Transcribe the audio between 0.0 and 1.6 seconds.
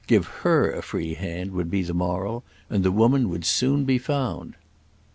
Give her a free hand,